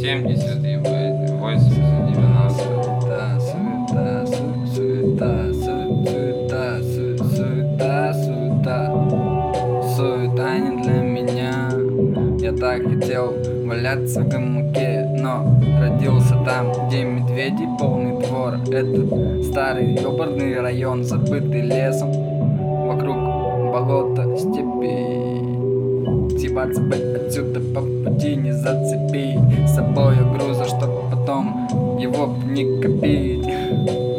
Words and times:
70, 0.00 0.64
ебать, 0.64 1.30
80, 1.30 1.76
90. 2.08 2.52
Суета, 2.52 3.40
суета, 3.40 4.26
су- 4.26 4.66
суета, 4.74 5.32
су- 5.52 6.04
суета, 6.06 6.64
су- 6.82 7.24
суета, 7.24 8.14
суета. 8.14 8.80
Суета 9.96 10.58
не 10.58 10.82
для 10.82 11.00
меня. 11.02 11.52
Я 12.40 12.52
так 12.52 12.82
хотел 12.82 13.32
валяться 13.66 14.20
в 14.20 14.28
гамаке, 14.28 15.08
но 15.18 15.44
родился 15.80 16.36
там, 16.44 16.72
где 16.88 17.04
медведи 17.04 17.66
полный 17.78 18.18
двор. 18.26 18.54
Это 18.70 19.42
старый 19.44 19.94
ёбарный 19.94 20.60
район, 20.60 21.02
забытый 21.04 21.60
лесом. 21.62 22.12
Болота, 23.72 24.36
степи. 24.36 25.32
Съебаться 26.38 26.82
бы 26.82 26.94
отсюда 26.94 27.58
по 27.74 27.80
пути 27.80 28.36
не 28.36 28.52
зацепи 28.52 29.38
С 29.66 29.76
собою 29.76 30.30
груза, 30.30 30.64
чтоб 30.66 31.10
потом 31.10 31.96
его 31.98 32.34
не 32.46 32.82
копить 32.82 33.48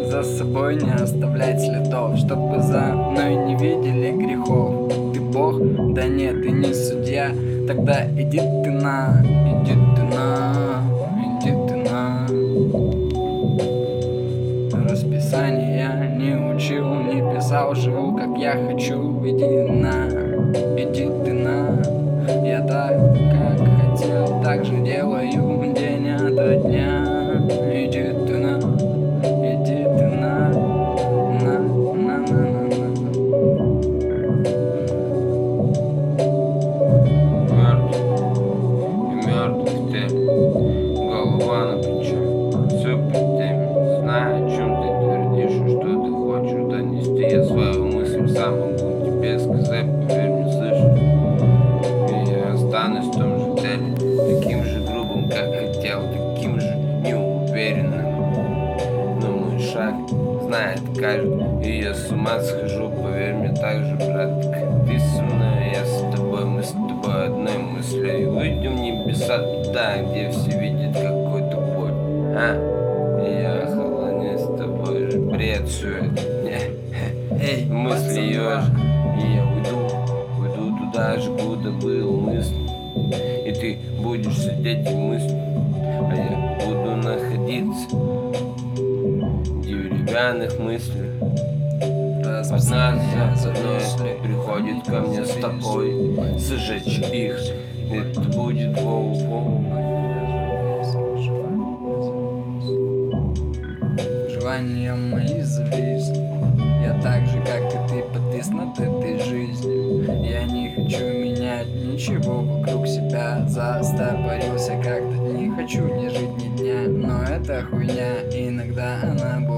За 0.09 0.23
собой 0.23 0.77
не 0.81 0.91
оставлять 0.91 1.61
следов 1.61 2.17
Чтобы 2.17 2.63
за 2.63 2.81
мной 2.81 3.35
не 3.35 3.55
видели 3.55 4.11
грехов 4.11 4.91
Ты 5.13 5.21
бог? 5.21 5.59
Да 5.93 6.07
нет, 6.07 6.41
ты 6.41 6.49
не 6.49 6.73
судья 6.73 7.31
Тогда 7.67 8.07
иди 8.17 8.39
ты 8.39 8.71
на, 8.71 9.23
иди 9.23 9.73
ты 9.92 9.92
писал, 17.43 17.75
живу 17.75 18.15
как 18.15 18.37
я 18.37 18.51
хочу 18.53 19.21
Иди 19.25 19.63
на, 19.69 20.07
иди 20.77 21.09
ты 21.25 21.33
на. 21.33 21.81
Я 22.45 22.61
так, 22.61 22.97
как 23.33 23.59
хотел, 23.81 24.41
так 24.41 24.63
же 24.63 24.77
делаю 24.77 25.52
каждый, 60.99 61.63
и 61.63 61.81
я 61.81 61.93
с 61.93 62.11
ума 62.11 62.39
схожу, 62.39 62.89
поверь 62.89 63.33
мне, 63.33 63.53
так 63.55 63.83
же, 63.85 63.95
брат, 63.95 64.45
как 64.53 64.73
мной, 65.21 65.71
я 65.73 65.85
с 65.85 66.15
тобой, 66.15 66.45
мы 66.45 66.63
с 66.63 66.71
тобой 66.71 67.25
одной 67.25 67.57
мыслью, 67.57 68.21
и 68.21 68.25
выйдем 68.25 68.75
в 68.75 68.79
небеса 68.79 69.37
туда, 69.37 69.97
где 69.97 70.29
все 70.29 70.59
видят 70.59 70.95
какой-то 70.95 71.57
бой, 71.57 71.91
а? 72.35 72.73
Я 73.21 73.63
охолоню 73.63 74.37
с 74.37 74.57
тобой 74.57 75.11
же. 75.11 75.19
Бред 75.19 75.67
все 75.67 75.89
это, 75.89 76.21
Эй, 77.43 77.65
мысли 77.65 78.21
ешь, 78.21 78.63
и 79.17 79.35
я 79.35 79.43
уйду, 79.45 79.89
уйду 80.39 80.77
туда 80.77 81.17
же, 81.17 81.31
куда 81.31 81.71
был 81.71 82.21
мысль, 82.21 82.53
и 83.45 83.51
ты 83.51 83.77
будешь 84.01 84.37
сидеть 84.37 84.89
и 84.89 84.93
мыслить, 84.93 85.31
а 85.31 86.13
я 86.15 86.65
буду 86.65 86.95
находиться 86.95 88.12
деревянных 90.13 90.59
мыслях. 90.59 91.07
Одна 92.51 93.35
за 93.35 93.51
одной 93.51 94.15
приходит 94.21 94.85
ко 94.85 94.99
мне 95.01 95.25
с 95.25 95.31
тобой 95.35 96.15
Сжечь 96.37 96.99
их, 96.99 97.37
это 97.91 98.21
будет 98.21 98.77
воу-воу. 98.77 99.63
Желания 104.29 104.93
мои 104.93 105.41
зависли. 105.41 106.21
Я 106.83 106.99
так 107.01 107.25
же, 107.25 107.39
как 107.39 107.73
и 107.73 107.89
ты, 107.89 108.03
подвис 108.13 108.49
над 108.49 108.77
этой 108.77 109.19
жизнью 109.19 110.23
Я 110.23 110.43
не 110.43 110.75
хочу 110.75 111.05
менять 111.05 111.67
ничего 111.67 112.41
вокруг 112.41 112.85
себя. 112.85 113.45
Застопорился 113.47 114.73
как-то, 114.83 115.15
не 115.33 115.49
хочу 115.55 115.87
не 115.95 116.09
жить 116.09 116.37
ни 116.37 116.57
дня. 116.57 116.87
Но 116.87 117.23
это 117.23 117.63
хуйня, 117.63 118.21
иногда 118.31 118.99
она 119.01 119.39
бывает 119.39 119.52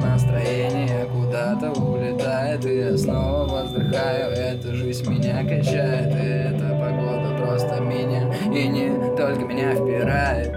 Настроение 0.00 1.06
куда-то 1.12 1.70
улетает 1.80 2.64
И 2.64 2.78
я 2.78 2.96
снова 2.96 3.46
воздыхаю, 3.46 4.32
эта 4.32 4.72
жизнь 4.72 5.08
меня 5.10 5.42
качает 5.42 6.14
И 6.14 6.26
эта 6.26 6.68
погода 6.74 7.36
просто 7.38 7.80
меня 7.80 8.32
И 8.44 8.68
не 8.68 9.16
только 9.16 9.44
меня 9.44 9.74
впирает. 9.74 10.54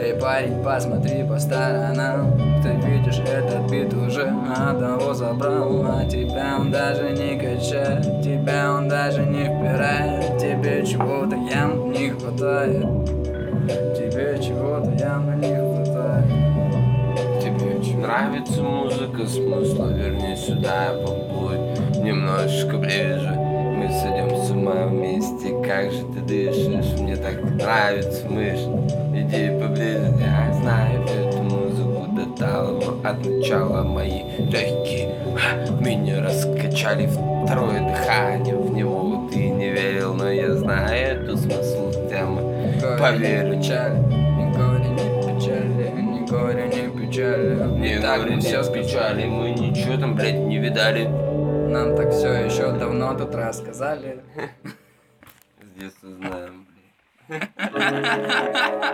Эй, 0.00 0.14
парень, 0.20 0.62
посмотри 0.62 1.24
по 1.24 1.38
сторонам. 1.38 2.38
Ты 2.62 2.70
видишь, 2.86 3.20
этот 3.20 3.70
бит 3.70 3.94
уже 3.94 4.24
одного 4.54 5.14
забрал 5.14 5.84
А 5.86 6.04
тебя 6.04 6.58
он 6.60 6.70
даже 6.70 7.10
не 7.10 7.38
качает 7.38 8.22
Тебя 8.22 8.74
он 8.74 8.88
даже 8.88 9.24
не 9.24 9.44
впирает. 9.44 10.38
Тебе 10.38 10.84
чего-то 10.84 11.36
явно 11.36 11.90
не 11.90 12.10
хватает 12.10 12.86
Тебе 13.96 14.38
чего-то 14.42 14.90
явно 14.98 15.36
не 15.36 15.46
хватает 15.46 15.61
нравится 18.42 18.62
музыка 18.62 19.26
смысла 19.26 19.92
Верни 19.92 20.36
сюда, 20.36 20.94
побудь 21.04 21.98
немножечко 22.02 22.76
ближе. 22.78 23.30
Мы 23.30 23.88
сойдем 23.90 24.36
с 24.36 24.50
ума 24.50 24.86
вместе 24.86 25.50
Как 25.64 25.90
же 25.90 26.04
ты 26.14 26.20
дышишь, 26.20 26.98
мне 27.00 27.16
так 27.16 27.42
нравится 27.42 28.28
мышь 28.28 28.60
Иди 29.14 29.58
поближе, 29.60 30.14
я 30.20 30.52
знаю 30.60 31.02
эту 31.02 31.42
музыку 31.42 32.06
до 32.12 32.26
талого 32.38 33.08
От 33.08 33.24
начала 33.24 33.82
мои 33.82 34.22
легкие 34.38 35.16
Меня 35.80 36.22
раскачали. 36.22 37.08
Второе 37.44 37.80
дыхание 37.80 38.56
В 38.56 38.72
него 38.72 39.28
ты 39.32 39.48
не 39.50 39.70
верил, 39.70 40.14
но 40.14 40.30
я 40.30 40.54
знаю 40.54 41.22
эту 41.22 41.36
смысл 41.36 41.90
темы 42.08 42.42
Горе 42.80 42.98
Поверь. 42.98 43.48
не 43.48 43.56
печаль, 43.56 43.96
горе, 44.56 44.88
ни 44.90 45.22
печали, 45.22 45.92
ни 46.00 46.26
горе, 46.26 46.66
ни 46.66 47.06
печали. 47.06 47.41
Так 48.12 48.40
все 48.40 48.62
с 48.62 48.68
печали, 48.68 49.24
мы 49.24 49.52
ничего 49.52 49.96
там, 49.96 50.14
блядь, 50.14 50.34
не 50.34 50.58
видали 50.58 51.06
Нам 51.06 51.96
так 51.96 52.10
все 52.10 52.44
еще 52.44 52.70
давно 52.72 53.14
тут 53.14 53.34
рассказали. 53.34 54.20
С 55.62 55.80
детства 55.80 56.10
знаем, 56.10 56.66
блядь 57.26 57.42